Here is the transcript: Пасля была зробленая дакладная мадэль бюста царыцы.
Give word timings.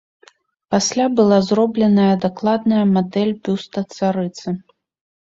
Пасля 0.75 1.03
была 1.19 1.37
зробленая 1.49 2.07
дакладная 2.23 2.85
мадэль 2.95 3.35
бюста 3.49 3.79
царыцы. 3.97 4.47